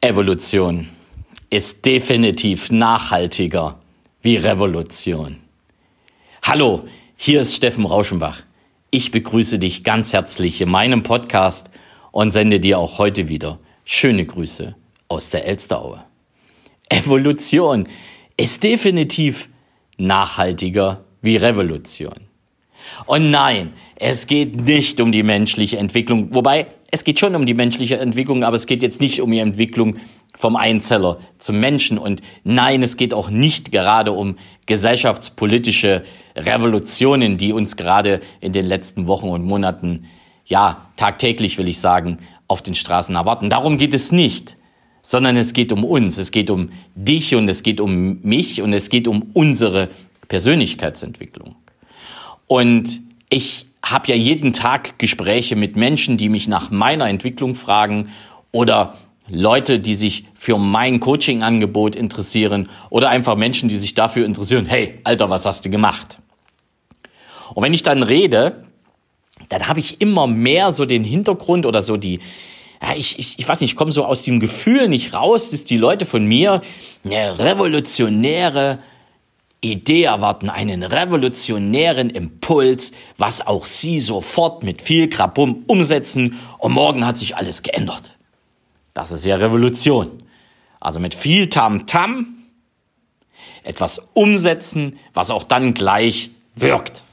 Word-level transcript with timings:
Evolution 0.00 0.90
ist 1.50 1.84
definitiv 1.84 2.70
nachhaltiger 2.70 3.80
wie 4.22 4.36
Revolution. 4.36 5.38
Hallo, 6.40 6.84
hier 7.16 7.40
ist 7.40 7.56
Steffen 7.56 7.84
Rauschenbach. 7.84 8.42
Ich 8.90 9.10
begrüße 9.10 9.58
dich 9.58 9.82
ganz 9.82 10.12
herzlich 10.12 10.60
in 10.60 10.68
meinem 10.68 11.02
Podcast 11.02 11.70
und 12.12 12.30
sende 12.30 12.60
dir 12.60 12.78
auch 12.78 12.98
heute 12.98 13.28
wieder 13.28 13.58
schöne 13.84 14.24
Grüße 14.24 14.76
aus 15.08 15.30
der 15.30 15.46
Elsteraue. 15.46 16.04
Evolution 16.88 17.88
ist 18.36 18.62
definitiv 18.62 19.48
nachhaltiger 19.96 21.06
wie 21.22 21.38
Revolution. 21.38 22.28
Und 23.06 23.32
nein, 23.32 23.72
es 23.96 24.28
geht 24.28 24.64
nicht 24.64 25.00
um 25.00 25.10
die 25.10 25.24
menschliche 25.24 25.78
Entwicklung, 25.78 26.32
wobei 26.32 26.68
es 26.90 27.04
geht 27.04 27.18
schon 27.18 27.34
um 27.34 27.44
die 27.44 27.54
menschliche 27.54 27.98
Entwicklung, 27.98 28.44
aber 28.44 28.56
es 28.56 28.66
geht 28.66 28.82
jetzt 28.82 29.00
nicht 29.00 29.20
um 29.20 29.30
die 29.30 29.38
Entwicklung 29.38 29.96
vom 30.36 30.56
Einzeller 30.56 31.18
zum 31.38 31.60
Menschen. 31.60 31.98
Und 31.98 32.22
nein, 32.44 32.82
es 32.82 32.96
geht 32.96 33.12
auch 33.12 33.28
nicht 33.28 33.72
gerade 33.72 34.12
um 34.12 34.36
gesellschaftspolitische 34.66 36.04
Revolutionen, 36.34 37.36
die 37.36 37.52
uns 37.52 37.76
gerade 37.76 38.20
in 38.40 38.52
den 38.52 38.64
letzten 38.64 39.06
Wochen 39.06 39.28
und 39.28 39.44
Monaten, 39.44 40.06
ja, 40.46 40.86
tagtäglich 40.96 41.58
will 41.58 41.68
ich 41.68 41.78
sagen, 41.78 42.18
auf 42.46 42.62
den 42.62 42.74
Straßen 42.74 43.14
erwarten. 43.14 43.50
Darum 43.50 43.76
geht 43.76 43.92
es 43.92 44.10
nicht, 44.10 44.56
sondern 45.02 45.36
es 45.36 45.52
geht 45.52 45.72
um 45.72 45.84
uns, 45.84 46.16
es 46.16 46.30
geht 46.30 46.48
um 46.48 46.70
dich 46.94 47.34
und 47.34 47.48
es 47.48 47.62
geht 47.62 47.80
um 47.80 48.20
mich 48.22 48.62
und 48.62 48.72
es 48.72 48.88
geht 48.88 49.08
um 49.08 49.30
unsere 49.34 49.90
Persönlichkeitsentwicklung. 50.28 51.56
Und 52.46 53.00
ich 53.28 53.67
habe 53.82 54.08
ja 54.08 54.14
jeden 54.14 54.52
Tag 54.52 54.98
Gespräche 54.98 55.56
mit 55.56 55.76
Menschen, 55.76 56.16
die 56.16 56.28
mich 56.28 56.48
nach 56.48 56.70
meiner 56.70 57.08
Entwicklung 57.08 57.54
fragen 57.54 58.10
oder 58.52 58.98
Leute, 59.28 59.78
die 59.78 59.94
sich 59.94 60.24
für 60.34 60.58
mein 60.58 61.00
Coaching-Angebot 61.00 61.94
interessieren 61.94 62.68
oder 62.90 63.10
einfach 63.10 63.36
Menschen, 63.36 63.68
die 63.68 63.76
sich 63.76 63.94
dafür 63.94 64.24
interessieren, 64.24 64.66
hey, 64.66 65.00
Alter, 65.04 65.30
was 65.30 65.44
hast 65.46 65.64
du 65.64 65.70
gemacht? 65.70 66.18
Und 67.54 67.62
wenn 67.62 67.74
ich 67.74 67.82
dann 67.82 68.02
rede, 68.02 68.64
dann 69.48 69.68
habe 69.68 69.80
ich 69.80 70.00
immer 70.00 70.26
mehr 70.26 70.70
so 70.70 70.84
den 70.84 71.04
Hintergrund 71.04 71.66
oder 71.66 71.82
so 71.82 71.96
die, 71.96 72.20
ja, 72.82 72.94
ich, 72.96 73.18
ich, 73.18 73.38
ich 73.38 73.48
weiß 73.48 73.60
nicht, 73.60 73.72
ich 73.72 73.76
komme 73.76 73.92
so 73.92 74.04
aus 74.04 74.22
dem 74.22 74.40
Gefühl 74.40 74.88
nicht 74.88 75.14
raus, 75.14 75.50
dass 75.50 75.64
die 75.64 75.76
Leute 75.76 76.06
von 76.06 76.24
mir 76.24 76.62
eine 77.04 77.38
revolutionäre 77.38 78.78
Idee 79.60 80.04
erwarten, 80.04 80.50
einen 80.50 80.82
revolutionären 80.82 82.10
Impuls, 82.10 82.92
was 83.16 83.46
auch 83.46 83.66
Sie 83.66 83.98
sofort 83.98 84.62
mit 84.62 84.82
viel 84.82 85.08
Krabum 85.08 85.64
umsetzen 85.66 86.38
und 86.58 86.72
morgen 86.72 87.04
hat 87.04 87.18
sich 87.18 87.36
alles 87.36 87.62
geändert. 87.62 88.16
Das 88.94 89.12
ist 89.12 89.24
ja 89.24 89.36
Revolution. 89.36 90.22
Also 90.80 91.00
mit 91.00 91.14
viel 91.14 91.48
Tamtam 91.48 91.86
-Tam 91.86 92.26
etwas 93.64 94.00
umsetzen, 94.14 94.98
was 95.12 95.30
auch 95.30 95.42
dann 95.42 95.74
gleich 95.74 96.30
wirkt. 96.54 97.04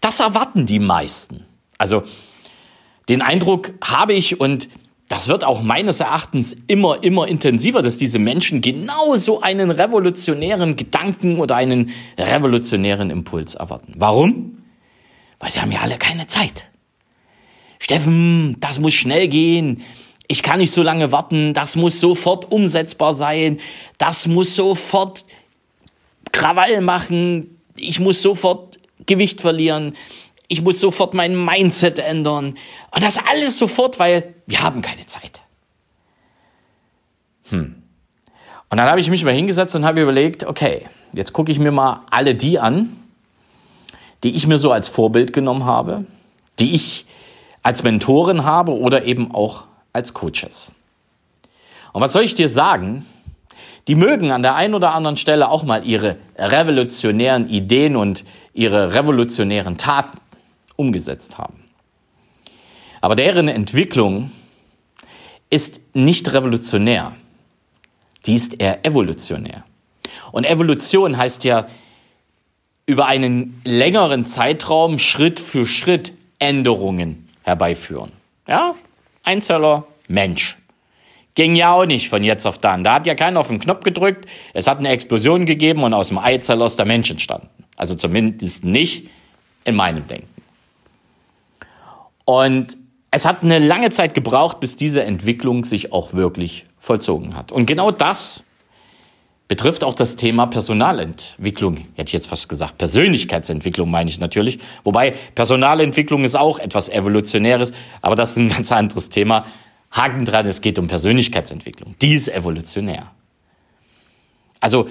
Das 0.00 0.20
erwarten 0.20 0.66
die 0.66 0.78
meisten. 0.78 1.44
Also 1.78 2.04
den 3.08 3.22
Eindruck 3.22 3.72
habe 3.82 4.12
ich 4.12 4.40
und 4.40 4.68
das 5.08 5.28
wird 5.28 5.44
auch 5.44 5.62
meines 5.62 6.00
Erachtens 6.00 6.56
immer, 6.66 7.02
immer 7.02 7.28
intensiver, 7.28 7.82
dass 7.82 7.96
diese 7.96 8.18
Menschen 8.18 8.62
genau 8.62 9.16
so 9.16 9.42
einen 9.42 9.70
revolutionären 9.70 10.76
Gedanken 10.76 11.38
oder 11.38 11.56
einen 11.56 11.90
revolutionären 12.18 13.10
Impuls 13.10 13.54
erwarten. 13.54 13.92
Warum? 13.96 14.62
Weil 15.38 15.50
sie 15.50 15.60
haben 15.60 15.72
ja 15.72 15.80
alle 15.80 15.98
keine 15.98 16.26
Zeit. 16.26 16.68
Steffen, 17.78 18.56
das 18.60 18.78
muss 18.78 18.94
schnell 18.94 19.28
gehen. 19.28 19.82
Ich 20.26 20.42
kann 20.42 20.58
nicht 20.58 20.70
so 20.70 20.82
lange 20.82 21.12
warten. 21.12 21.52
Das 21.52 21.76
muss 21.76 22.00
sofort 22.00 22.50
umsetzbar 22.50 23.12
sein. 23.12 23.60
Das 23.98 24.26
muss 24.26 24.56
sofort 24.56 25.26
Krawall 26.32 26.80
machen. 26.80 27.58
Ich 27.76 28.00
muss 28.00 28.22
sofort 28.22 28.78
Gewicht 29.04 29.42
verlieren 29.42 29.94
ich 30.48 30.62
muss 30.62 30.80
sofort 30.80 31.14
mein 31.14 31.36
Mindset 31.36 31.98
ändern. 31.98 32.56
Und 32.90 33.02
das 33.02 33.18
alles 33.18 33.58
sofort, 33.58 33.98
weil 33.98 34.34
wir 34.46 34.62
haben 34.62 34.82
keine 34.82 35.06
Zeit. 35.06 35.42
Hm. 37.50 37.82
Und 38.70 38.78
dann 38.78 38.88
habe 38.88 39.00
ich 39.00 39.10
mich 39.10 39.24
mal 39.24 39.34
hingesetzt 39.34 39.74
und 39.74 39.84
habe 39.84 40.02
überlegt, 40.02 40.44
okay, 40.44 40.86
jetzt 41.12 41.32
gucke 41.32 41.52
ich 41.52 41.58
mir 41.58 41.70
mal 41.70 42.00
alle 42.10 42.34
die 42.34 42.58
an, 42.58 42.96
die 44.22 44.34
ich 44.34 44.46
mir 44.46 44.58
so 44.58 44.72
als 44.72 44.88
Vorbild 44.88 45.32
genommen 45.32 45.64
habe, 45.64 46.06
die 46.58 46.74
ich 46.74 47.06
als 47.62 47.82
Mentoren 47.82 48.44
habe 48.44 48.72
oder 48.72 49.04
eben 49.04 49.34
auch 49.34 49.64
als 49.92 50.12
Coaches. 50.12 50.72
Und 51.92 52.00
was 52.00 52.12
soll 52.12 52.24
ich 52.24 52.34
dir 52.34 52.48
sagen? 52.48 53.06
Die 53.86 53.94
mögen 53.94 54.32
an 54.32 54.42
der 54.42 54.54
einen 54.54 54.74
oder 54.74 54.92
anderen 54.92 55.16
Stelle 55.16 55.50
auch 55.50 55.62
mal 55.62 55.86
ihre 55.86 56.16
revolutionären 56.36 57.48
Ideen 57.48 57.96
und 57.96 58.24
ihre 58.54 58.94
revolutionären 58.94 59.76
Taten 59.76 60.18
umgesetzt 60.76 61.38
haben. 61.38 61.64
Aber 63.00 63.16
deren 63.16 63.48
Entwicklung 63.48 64.32
ist 65.50 65.94
nicht 65.94 66.32
revolutionär, 66.32 67.14
die 68.26 68.34
ist 68.34 68.60
eher 68.60 68.84
evolutionär. 68.84 69.64
Und 70.32 70.44
Evolution 70.44 71.16
heißt 71.16 71.44
ja 71.44 71.68
über 72.86 73.06
einen 73.06 73.60
längeren 73.64 74.26
Zeitraum 74.26 74.98
Schritt 74.98 75.40
für 75.40 75.66
Schritt 75.66 76.12
Änderungen 76.38 77.28
herbeiführen. 77.42 78.12
Ja, 78.48 78.74
Einzeller, 79.22 79.86
Mensch. 80.08 80.58
Ging 81.34 81.56
ja 81.56 81.72
auch 81.72 81.86
nicht 81.86 82.08
von 82.08 82.22
jetzt 82.22 82.46
auf 82.46 82.58
dann. 82.58 82.84
Da 82.84 82.94
hat 82.94 83.06
ja 83.06 83.14
keiner 83.14 83.40
auf 83.40 83.48
den 83.48 83.58
Knopf 83.58 83.82
gedrückt, 83.82 84.26
es 84.52 84.66
hat 84.66 84.78
eine 84.78 84.90
Explosion 84.90 85.46
gegeben 85.46 85.82
und 85.82 85.94
aus 85.94 86.08
dem 86.08 86.18
Eizeller 86.18 86.66
ist 86.66 86.78
der 86.78 86.86
Mensch 86.86 87.10
entstanden. 87.10 87.48
Also 87.76 87.96
zumindest 87.96 88.64
nicht 88.64 89.08
in 89.64 89.74
meinem 89.74 90.06
Denken. 90.06 90.33
Und 92.24 92.76
es 93.10 93.26
hat 93.26 93.42
eine 93.42 93.58
lange 93.58 93.90
Zeit 93.90 94.14
gebraucht, 94.14 94.60
bis 94.60 94.76
diese 94.76 95.02
Entwicklung 95.02 95.64
sich 95.64 95.92
auch 95.92 96.14
wirklich 96.14 96.66
vollzogen 96.78 97.36
hat. 97.36 97.52
Und 97.52 97.66
genau 97.66 97.90
das 97.90 98.42
betrifft 99.46 99.84
auch 99.84 99.94
das 99.94 100.16
Thema 100.16 100.46
Personalentwicklung. 100.46 101.76
Hätte 101.94 102.08
ich 102.08 102.12
jetzt 102.12 102.26
fast 102.26 102.48
gesagt, 102.48 102.78
Persönlichkeitsentwicklung 102.78 103.90
meine 103.90 104.08
ich 104.08 104.18
natürlich. 104.18 104.58
Wobei 104.84 105.14
Personalentwicklung 105.34 106.24
ist 106.24 106.34
auch 106.34 106.58
etwas 106.58 106.88
Evolutionäres, 106.88 107.72
aber 108.00 108.16
das 108.16 108.32
ist 108.32 108.38
ein 108.38 108.48
ganz 108.48 108.72
anderes 108.72 109.10
Thema. 109.10 109.46
Haken 109.90 110.24
dran, 110.24 110.46
es 110.46 110.60
geht 110.60 110.78
um 110.78 110.88
Persönlichkeitsentwicklung. 110.88 111.94
Die 112.00 112.14
ist 112.14 112.28
evolutionär. 112.28 113.12
Also 114.60 114.88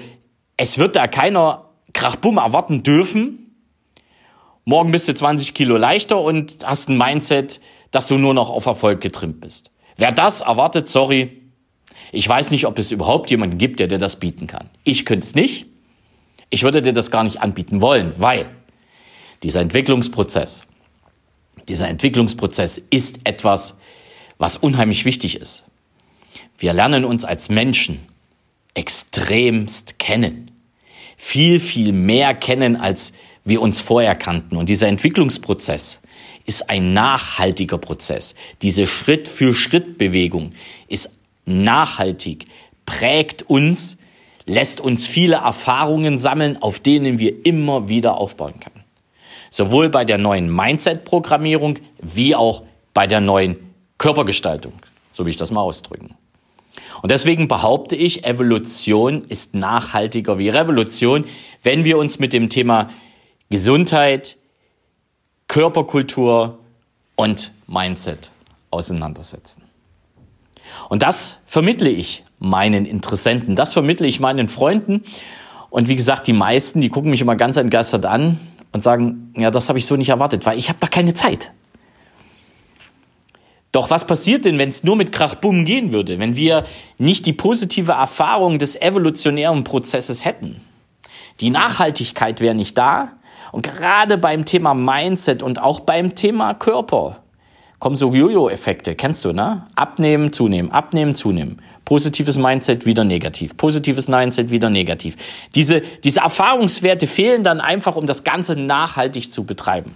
es 0.56 0.78
wird 0.78 0.96
da 0.96 1.08
keiner 1.08 1.66
Krachbumm 1.92 2.38
erwarten 2.38 2.82
dürfen, 2.82 3.43
Morgen 4.64 4.90
bist 4.90 5.08
du 5.08 5.14
20 5.14 5.52
Kilo 5.52 5.76
leichter 5.76 6.20
und 6.20 6.64
hast 6.64 6.88
ein 6.88 6.96
Mindset, 6.96 7.60
dass 7.90 8.06
du 8.06 8.16
nur 8.16 8.32
noch 8.32 8.48
auf 8.48 8.64
Erfolg 8.64 9.00
getrimmt 9.00 9.40
bist. 9.40 9.70
Wer 9.96 10.10
das 10.10 10.40
erwartet, 10.40 10.88
sorry, 10.88 11.42
ich 12.12 12.28
weiß 12.28 12.50
nicht, 12.50 12.66
ob 12.66 12.78
es 12.78 12.90
überhaupt 12.90 13.30
jemanden 13.30 13.58
gibt, 13.58 13.78
der 13.78 13.88
dir 13.88 13.98
das 13.98 14.16
bieten 14.16 14.46
kann. 14.46 14.70
Ich 14.82 15.04
könnte 15.04 15.24
es 15.24 15.34
nicht. 15.34 15.66
Ich 16.48 16.62
würde 16.62 16.80
dir 16.80 16.92
das 16.92 17.10
gar 17.10 17.24
nicht 17.24 17.42
anbieten 17.42 17.80
wollen, 17.80 18.14
weil 18.18 18.48
dieser 19.42 19.60
Entwicklungsprozess, 19.60 20.64
dieser 21.68 21.88
Entwicklungsprozess 21.88 22.78
ist 22.78 23.20
etwas, 23.24 23.78
was 24.38 24.56
unheimlich 24.56 25.04
wichtig 25.04 25.40
ist. 25.40 25.64
Wir 26.56 26.72
lernen 26.72 27.04
uns 27.04 27.24
als 27.24 27.48
Menschen 27.48 28.06
extremst 28.74 29.98
kennen. 29.98 30.50
Viel, 31.16 31.60
viel 31.60 31.92
mehr 31.92 32.34
kennen, 32.34 32.76
als 32.76 33.12
wir 33.44 33.60
uns 33.60 33.80
vorher 33.80 34.14
kannten. 34.14 34.56
Und 34.56 34.68
dieser 34.68 34.88
Entwicklungsprozess 34.88 36.00
ist 36.46 36.70
ein 36.70 36.92
nachhaltiger 36.92 37.78
Prozess. 37.78 38.34
Diese 38.62 38.86
Schritt-für-Schritt-Bewegung 38.86 40.52
ist 40.88 41.10
nachhaltig, 41.46 42.46
prägt 42.86 43.42
uns, 43.42 43.98
lässt 44.46 44.80
uns 44.80 45.06
viele 45.06 45.36
Erfahrungen 45.36 46.18
sammeln, 46.18 46.60
auf 46.60 46.78
denen 46.78 47.18
wir 47.18 47.46
immer 47.46 47.88
wieder 47.88 48.18
aufbauen 48.18 48.60
können. 48.60 48.84
Sowohl 49.50 49.88
bei 49.88 50.04
der 50.04 50.18
neuen 50.18 50.54
Mindset-Programmierung 50.54 51.78
wie 52.02 52.34
auch 52.34 52.62
bei 52.92 53.06
der 53.06 53.20
neuen 53.20 53.56
Körpergestaltung, 53.98 54.72
so 55.12 55.26
wie 55.26 55.30
ich 55.30 55.36
das 55.36 55.50
mal 55.50 55.60
ausdrücken. 55.60 56.14
Und 57.02 57.10
deswegen 57.10 57.48
behaupte 57.48 57.96
ich, 57.96 58.24
Evolution 58.24 59.24
ist 59.28 59.54
nachhaltiger 59.54 60.38
wie 60.38 60.48
Revolution, 60.48 61.24
wenn 61.62 61.84
wir 61.84 61.98
uns 61.98 62.18
mit 62.18 62.32
dem 62.32 62.48
Thema 62.48 62.90
Gesundheit, 63.54 64.36
Körperkultur 65.46 66.58
und 67.14 67.52
Mindset 67.68 68.32
auseinandersetzen. 68.72 69.62
Und 70.88 71.04
das 71.04 71.38
vermittle 71.46 71.88
ich 71.88 72.24
meinen 72.40 72.84
Interessenten, 72.84 73.54
das 73.54 73.72
vermittle 73.72 74.08
ich 74.08 74.18
meinen 74.18 74.48
Freunden. 74.48 75.04
Und 75.70 75.86
wie 75.86 75.94
gesagt, 75.94 76.26
die 76.26 76.32
meisten, 76.32 76.80
die 76.80 76.88
gucken 76.88 77.12
mich 77.12 77.20
immer 77.20 77.36
ganz 77.36 77.56
entgeistert 77.56 78.06
an 78.06 78.40
und 78.72 78.82
sagen, 78.82 79.32
ja, 79.36 79.52
das 79.52 79.68
habe 79.68 79.78
ich 79.78 79.86
so 79.86 79.94
nicht 79.94 80.08
erwartet, 80.08 80.44
weil 80.46 80.58
ich 80.58 80.68
habe 80.68 80.80
doch 80.80 80.90
keine 80.90 81.14
Zeit. 81.14 81.52
Doch 83.70 83.88
was 83.88 84.04
passiert 84.04 84.46
denn, 84.46 84.58
wenn 84.58 84.70
es 84.70 84.82
nur 84.82 84.96
mit 84.96 85.12
Krachbumm 85.12 85.64
gehen 85.64 85.92
würde, 85.92 86.18
wenn 86.18 86.34
wir 86.34 86.64
nicht 86.98 87.24
die 87.24 87.32
positive 87.32 87.92
Erfahrung 87.92 88.58
des 88.58 88.74
evolutionären 88.80 89.62
Prozesses 89.62 90.24
hätten? 90.24 90.60
Die 91.40 91.50
Nachhaltigkeit 91.50 92.40
wäre 92.40 92.56
nicht 92.56 92.76
da. 92.78 93.12
Und 93.54 93.62
gerade 93.62 94.18
beim 94.18 94.44
Thema 94.44 94.74
Mindset 94.74 95.40
und 95.40 95.62
auch 95.62 95.78
beim 95.78 96.16
Thema 96.16 96.54
Körper 96.54 97.18
kommen 97.78 97.94
so 97.94 98.12
Jojo-Effekte, 98.12 98.96
kennst 98.96 99.24
du, 99.24 99.32
ne? 99.32 99.68
Abnehmen, 99.76 100.32
zunehmen, 100.32 100.72
abnehmen, 100.72 101.14
zunehmen. 101.14 101.62
Positives 101.84 102.36
Mindset 102.36 102.84
wieder 102.84 103.04
negativ, 103.04 103.56
positives 103.56 104.08
Mindset 104.08 104.50
wieder 104.50 104.70
negativ. 104.70 105.14
Diese, 105.54 105.82
diese 105.82 106.18
Erfahrungswerte 106.18 107.06
fehlen 107.06 107.44
dann 107.44 107.60
einfach, 107.60 107.94
um 107.94 108.06
das 108.06 108.24
Ganze 108.24 108.58
nachhaltig 108.60 109.30
zu 109.30 109.44
betreiben. 109.44 109.94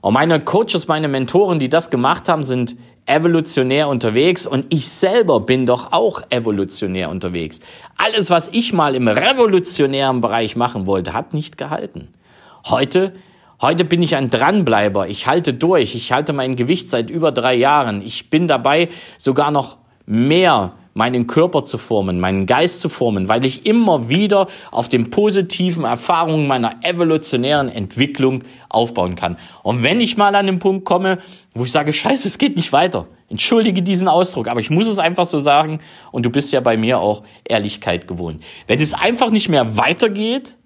Und 0.00 0.14
meine 0.14 0.40
Coaches, 0.40 0.88
meine 0.88 1.08
Mentoren, 1.08 1.58
die 1.58 1.68
das 1.68 1.90
gemacht 1.90 2.30
haben, 2.30 2.44
sind 2.44 2.76
evolutionär 3.06 3.88
unterwegs 3.88 4.46
und 4.46 4.66
ich 4.68 4.88
selber 4.88 5.40
bin 5.40 5.64
doch 5.64 5.92
auch 5.92 6.22
evolutionär 6.30 7.08
unterwegs. 7.08 7.60
Alles, 7.96 8.30
was 8.30 8.48
ich 8.52 8.72
mal 8.72 8.94
im 8.94 9.08
revolutionären 9.08 10.20
Bereich 10.20 10.56
machen 10.56 10.86
wollte, 10.86 11.12
hat 11.12 11.32
nicht 11.32 11.56
gehalten. 11.56 12.08
Heute 12.66 13.12
Heute 13.58 13.86
bin 13.86 14.02
ich 14.02 14.16
ein 14.16 14.28
Dranbleiber. 14.28 15.08
Ich 15.08 15.26
halte 15.26 15.54
durch. 15.54 15.94
Ich 15.94 16.12
halte 16.12 16.34
mein 16.34 16.56
Gewicht 16.56 16.90
seit 16.90 17.08
über 17.08 17.32
drei 17.32 17.54
Jahren. 17.54 18.02
Ich 18.02 18.28
bin 18.28 18.46
dabei, 18.46 18.90
sogar 19.16 19.50
noch 19.50 19.78
mehr 20.04 20.72
meinen 20.96 21.26
Körper 21.26 21.62
zu 21.64 21.76
formen, 21.76 22.18
meinen 22.18 22.46
Geist 22.46 22.80
zu 22.80 22.88
formen, 22.88 23.28
weil 23.28 23.44
ich 23.44 23.66
immer 23.66 24.08
wieder 24.08 24.46
auf 24.72 24.88
den 24.88 25.10
positiven 25.10 25.84
Erfahrungen 25.84 26.46
meiner 26.46 26.76
evolutionären 26.82 27.68
Entwicklung 27.68 28.44
aufbauen 28.70 29.14
kann. 29.14 29.36
Und 29.62 29.82
wenn 29.82 30.00
ich 30.00 30.16
mal 30.16 30.34
an 30.34 30.46
den 30.46 30.58
Punkt 30.58 30.86
komme, 30.86 31.18
wo 31.54 31.64
ich 31.64 31.72
sage, 31.72 31.92
scheiße, 31.92 32.26
es 32.26 32.38
geht 32.38 32.56
nicht 32.56 32.72
weiter, 32.72 33.06
entschuldige 33.28 33.82
diesen 33.82 34.08
Ausdruck, 34.08 34.48
aber 34.48 34.60
ich 34.60 34.70
muss 34.70 34.86
es 34.86 34.98
einfach 34.98 35.26
so 35.26 35.38
sagen 35.38 35.80
und 36.12 36.24
du 36.24 36.30
bist 36.30 36.50
ja 36.54 36.60
bei 36.60 36.78
mir 36.78 36.98
auch 36.98 37.24
Ehrlichkeit 37.44 38.08
gewohnt. 38.08 38.42
Wenn 38.66 38.80
es 38.80 38.94
einfach 38.94 39.30
nicht 39.30 39.50
mehr 39.50 39.76
weitergeht, 39.76 40.56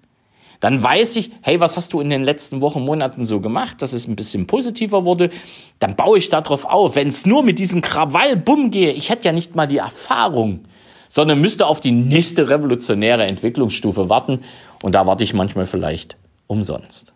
dann 0.61 0.81
weiß 0.81 1.15
ich, 1.15 1.31
hey, 1.41 1.59
was 1.59 1.75
hast 1.75 1.91
du 1.91 1.99
in 2.01 2.11
den 2.11 2.23
letzten 2.23 2.61
Wochen, 2.61 2.81
Monaten 2.81 3.25
so 3.25 3.41
gemacht, 3.41 3.81
dass 3.81 3.93
es 3.93 4.07
ein 4.07 4.15
bisschen 4.15 4.45
positiver 4.45 5.03
wurde. 5.03 5.31
Dann 5.79 5.95
baue 5.95 6.19
ich 6.19 6.29
darauf 6.29 6.65
auf. 6.65 6.95
Wenn 6.95 7.07
es 7.07 7.25
nur 7.25 7.43
mit 7.43 7.57
diesem 7.57 7.81
Krawall, 7.81 8.37
bumm 8.37 8.69
gehe, 8.69 8.91
ich 8.91 9.09
hätte 9.09 9.25
ja 9.25 9.31
nicht 9.31 9.55
mal 9.55 9.67
die 9.67 9.79
Erfahrung, 9.79 10.61
sondern 11.07 11.41
müsste 11.41 11.65
auf 11.65 11.79
die 11.79 11.91
nächste 11.91 12.47
revolutionäre 12.47 13.25
Entwicklungsstufe 13.25 14.07
warten. 14.07 14.41
Und 14.83 14.93
da 14.93 15.07
warte 15.07 15.23
ich 15.23 15.33
manchmal 15.33 15.65
vielleicht 15.65 16.15
umsonst. 16.45 17.15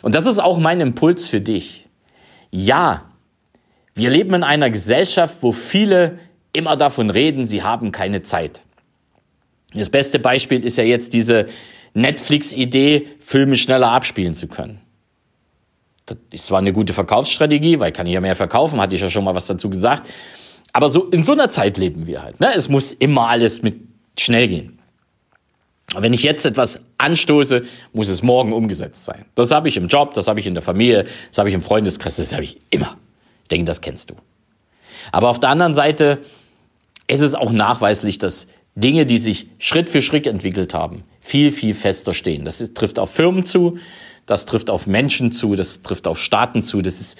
Und 0.00 0.14
das 0.14 0.26
ist 0.26 0.38
auch 0.38 0.58
mein 0.58 0.80
Impuls 0.80 1.26
für 1.26 1.40
dich. 1.40 1.84
Ja, 2.52 3.06
wir 3.94 4.10
leben 4.10 4.34
in 4.34 4.44
einer 4.44 4.70
Gesellschaft, 4.70 5.38
wo 5.40 5.50
viele 5.50 6.20
immer 6.52 6.76
davon 6.76 7.10
reden, 7.10 7.44
sie 7.44 7.64
haben 7.64 7.90
keine 7.90 8.22
Zeit. 8.22 8.62
Das 9.74 9.90
beste 9.90 10.20
Beispiel 10.20 10.64
ist 10.64 10.78
ja 10.78 10.84
jetzt 10.84 11.12
diese 11.12 11.46
Netflix-Idee, 11.94 13.06
Filme 13.20 13.56
schneller 13.56 13.92
abspielen 13.92 14.34
zu 14.34 14.48
können. 14.48 14.80
Das 16.06 16.16
ist 16.32 16.46
zwar 16.46 16.58
eine 16.58 16.72
gute 16.72 16.92
Verkaufsstrategie, 16.92 17.78
weil 17.80 17.92
kann 17.92 18.06
ich 18.06 18.14
ja 18.14 18.20
mehr 18.20 18.36
verkaufen, 18.36 18.80
hatte 18.80 18.94
ich 18.94 19.02
ja 19.02 19.10
schon 19.10 19.24
mal 19.24 19.34
was 19.34 19.46
dazu 19.46 19.68
gesagt. 19.68 20.08
Aber 20.72 20.88
so, 20.88 21.04
in 21.04 21.22
so 21.22 21.32
einer 21.32 21.48
Zeit 21.48 21.76
leben 21.76 22.06
wir 22.06 22.22
halt. 22.22 22.40
Ne? 22.40 22.52
Es 22.54 22.68
muss 22.68 22.92
immer 22.92 23.28
alles 23.28 23.62
mit 23.62 23.76
schnell 24.18 24.48
gehen. 24.48 24.78
Und 25.94 26.02
wenn 26.02 26.12
ich 26.12 26.22
jetzt 26.22 26.44
etwas 26.44 26.82
anstoße, 26.98 27.64
muss 27.92 28.08
es 28.08 28.22
morgen 28.22 28.52
umgesetzt 28.52 29.04
sein. 29.04 29.24
Das 29.34 29.50
habe 29.50 29.68
ich 29.68 29.76
im 29.76 29.88
Job, 29.88 30.12
das 30.14 30.28
habe 30.28 30.38
ich 30.38 30.46
in 30.46 30.54
der 30.54 30.62
Familie, 30.62 31.06
das 31.30 31.38
habe 31.38 31.48
ich 31.48 31.54
im 31.54 31.62
Freundeskreis, 31.62 32.16
das 32.16 32.32
habe 32.32 32.44
ich 32.44 32.58
immer. 32.70 32.96
Ich 33.42 33.48
denke, 33.48 33.64
das 33.64 33.80
kennst 33.80 34.10
du. 34.10 34.14
Aber 35.12 35.30
auf 35.30 35.40
der 35.40 35.48
anderen 35.48 35.72
Seite 35.72 36.18
ist 37.06 37.22
es 37.22 37.34
auch 37.34 37.50
nachweislich, 37.50 38.18
dass 38.18 38.48
Dinge, 38.74 39.06
die 39.06 39.18
sich 39.18 39.48
Schritt 39.58 39.88
für 39.88 40.02
Schritt 40.02 40.26
entwickelt 40.26 40.74
haben, 40.74 41.04
viel, 41.28 41.52
viel 41.52 41.74
fester 41.74 42.14
stehen. 42.14 42.46
Das 42.46 42.62
ist, 42.62 42.74
trifft 42.74 42.98
auf 42.98 43.10
Firmen 43.10 43.44
zu, 43.44 43.78
das 44.24 44.46
trifft 44.46 44.70
auf 44.70 44.86
Menschen 44.86 45.30
zu, 45.30 45.56
das 45.56 45.82
trifft 45.82 46.06
auf 46.06 46.18
Staaten 46.18 46.62
zu. 46.62 46.80
Das 46.80 47.00
ist, 47.00 47.18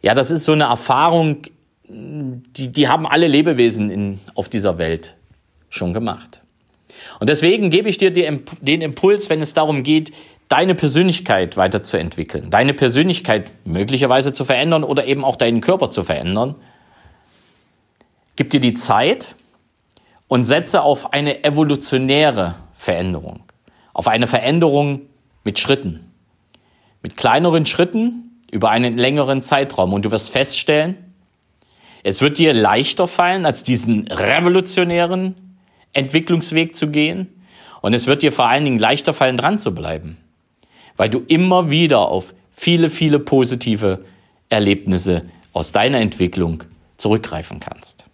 ja, 0.00 0.14
das 0.14 0.30
ist 0.30 0.44
so 0.44 0.52
eine 0.52 0.64
Erfahrung, 0.64 1.42
die, 1.86 2.68
die 2.68 2.88
haben 2.88 3.06
alle 3.06 3.28
Lebewesen 3.28 3.90
in, 3.90 4.20
auf 4.34 4.48
dieser 4.48 4.78
Welt 4.78 5.16
schon 5.68 5.92
gemacht. 5.92 6.40
Und 7.20 7.28
deswegen 7.28 7.68
gebe 7.68 7.90
ich 7.90 7.98
dir 7.98 8.10
den 8.10 8.80
Impuls, 8.80 9.28
wenn 9.28 9.42
es 9.42 9.52
darum 9.52 9.82
geht, 9.82 10.12
deine 10.48 10.74
Persönlichkeit 10.74 11.58
weiterzuentwickeln, 11.58 12.48
deine 12.48 12.72
Persönlichkeit 12.72 13.50
möglicherweise 13.66 14.32
zu 14.32 14.46
verändern 14.46 14.82
oder 14.82 15.04
eben 15.04 15.24
auch 15.24 15.36
deinen 15.36 15.60
Körper 15.60 15.90
zu 15.90 16.04
verändern. 16.04 16.54
Gib 18.36 18.48
dir 18.48 18.60
die 18.60 18.74
Zeit 18.74 19.34
und 20.26 20.44
setze 20.44 20.82
auf 20.82 21.12
eine 21.12 21.44
evolutionäre 21.44 22.54
Veränderung. 22.82 23.44
Auf 23.92 24.08
eine 24.08 24.26
Veränderung 24.26 25.02
mit 25.44 25.60
Schritten. 25.60 26.10
Mit 27.00 27.16
kleineren 27.16 27.64
Schritten 27.64 28.40
über 28.50 28.70
einen 28.70 28.98
längeren 28.98 29.40
Zeitraum. 29.40 29.92
Und 29.92 30.04
du 30.04 30.10
wirst 30.10 30.30
feststellen, 30.30 30.96
es 32.02 32.20
wird 32.20 32.38
dir 32.38 32.52
leichter 32.52 33.06
fallen, 33.06 33.46
als 33.46 33.62
diesen 33.62 34.08
revolutionären 34.08 35.56
Entwicklungsweg 35.92 36.74
zu 36.74 36.90
gehen. 36.90 37.28
Und 37.82 37.94
es 37.94 38.08
wird 38.08 38.22
dir 38.22 38.32
vor 38.32 38.48
allen 38.48 38.64
Dingen 38.64 38.80
leichter 38.80 39.14
fallen, 39.14 39.36
dran 39.36 39.60
zu 39.60 39.72
bleiben. 39.72 40.16
Weil 40.96 41.08
du 41.08 41.20
immer 41.28 41.70
wieder 41.70 42.08
auf 42.08 42.34
viele, 42.50 42.90
viele 42.90 43.20
positive 43.20 44.04
Erlebnisse 44.48 45.26
aus 45.52 45.70
deiner 45.70 45.98
Entwicklung 45.98 46.64
zurückgreifen 46.96 47.60
kannst. 47.60 48.06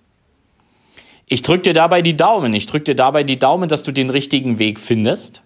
Ich 1.29 1.43
drücke 1.43 1.63
dir 1.63 1.75
dabei 1.75 2.01
die 2.03 2.17
Daumen. 2.17 2.55
Ich 2.55 2.67
drücke 2.67 2.85
dir 2.85 2.95
dabei 2.95 3.23
die 3.23 3.39
Daumen, 3.39 3.69
dass 3.69 3.83
du 3.83 3.93
den 3.93 4.11
richtigen 4.11 4.59
Weg 4.59 4.81
findest. 4.81 5.43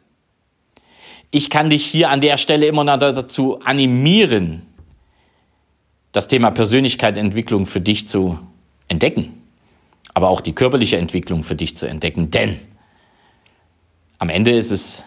Ich 1.33 1.51
kann 1.51 1.71
dich 1.71 1.85
hier 1.85 2.11
an 2.11 2.21
der 2.21 2.37
Stelle 2.37 2.67
immer 2.67 2.85
noch 2.85 2.99
dazu 2.99 3.59
animieren, 3.61 4.67
das 6.13 6.29
Thema 6.29 6.51
Persönlichkeitsentwicklung 6.51 7.67
für 7.67 7.81
dich 7.81 8.07
zu 8.07 8.39
entdecken, 8.87 9.43
aber 10.13 10.29
auch 10.29 10.43
die 10.43 10.53
körperliche 10.53 10.99
Entwicklung 10.99 11.43
für 11.43 11.55
dich 11.55 11.75
zu 11.75 11.87
entdecken, 11.87 12.31
denn 12.31 12.61
am 14.19 14.29
Ende 14.29 14.53
ist 14.53 14.71
es 14.71 15.05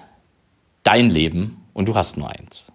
dein 0.82 1.12
Leben 1.12 1.64
und 1.74 1.88
du 1.88 1.96
hast 1.96 2.18
nur 2.18 2.32
eins. 2.32 2.74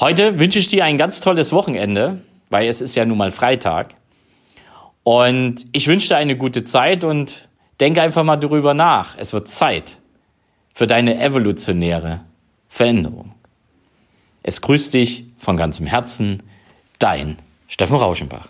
Heute 0.00 0.40
wünsche 0.40 0.58
ich 0.58 0.68
dir 0.68 0.86
ein 0.86 0.96
ganz 0.96 1.20
tolles 1.20 1.52
Wochenende, 1.52 2.22
weil 2.48 2.68
es 2.68 2.80
ist 2.80 2.96
ja 2.96 3.04
nun 3.04 3.18
mal 3.18 3.30
Freitag. 3.30 3.94
Und 5.04 5.66
ich 5.72 5.86
wünsche 5.86 6.08
dir 6.08 6.16
eine 6.16 6.36
gute 6.36 6.64
Zeit 6.64 7.04
und 7.04 7.48
denke 7.78 8.02
einfach 8.02 8.24
mal 8.24 8.36
darüber 8.36 8.74
nach. 8.74 9.16
Es 9.18 9.32
wird 9.32 9.48
Zeit 9.48 9.98
für 10.72 10.86
deine 10.86 11.20
evolutionäre 11.20 12.22
Veränderung. 12.68 13.32
Es 14.42 14.60
grüßt 14.60 14.92
dich 14.94 15.24
von 15.38 15.56
ganzem 15.56 15.86
Herzen, 15.86 16.42
dein 16.98 17.36
Steffen 17.68 17.96
Rauschenbach. 17.96 18.48